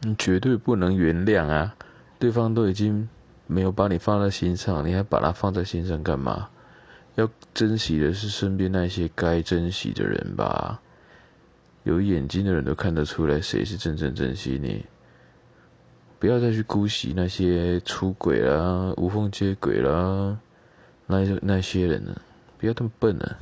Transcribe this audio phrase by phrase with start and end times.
[0.00, 1.74] 你绝对不能原谅啊！
[2.18, 3.08] 对方都已经
[3.46, 6.48] 没有把你放在心上，你还把他放在心上干嘛？
[7.16, 10.80] 要珍惜的是身边那些该珍惜的人吧。
[11.84, 14.84] 有眼睛的人都看得出来谁是真正珍惜你。
[16.18, 20.38] 不要再去姑息那些出轨啦、无缝接轨啦，
[21.06, 22.14] 那那些人呢？
[22.58, 23.36] 不要这么笨呢！